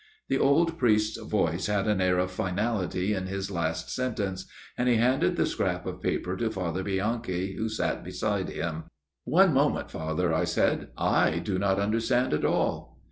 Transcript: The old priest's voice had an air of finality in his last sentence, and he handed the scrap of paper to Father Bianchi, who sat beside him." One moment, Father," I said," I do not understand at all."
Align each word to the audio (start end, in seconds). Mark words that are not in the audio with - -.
The 0.29 0.39
old 0.39 0.79
priest's 0.79 1.17
voice 1.19 1.67
had 1.67 1.85
an 1.87 2.01
air 2.01 2.17
of 2.17 2.31
finality 2.31 3.13
in 3.13 3.27
his 3.27 3.51
last 3.51 3.91
sentence, 3.91 4.47
and 4.75 4.89
he 4.89 4.95
handed 4.95 5.35
the 5.35 5.45
scrap 5.45 5.85
of 5.85 6.01
paper 6.01 6.35
to 6.37 6.49
Father 6.49 6.81
Bianchi, 6.81 7.53
who 7.53 7.69
sat 7.69 8.03
beside 8.03 8.49
him." 8.49 8.85
One 9.25 9.53
moment, 9.53 9.91
Father," 9.91 10.33
I 10.33 10.45
said," 10.45 10.87
I 11.23 11.37
do 11.37 11.59
not 11.59 11.77
understand 11.77 12.33
at 12.33 12.43
all." 12.45 12.97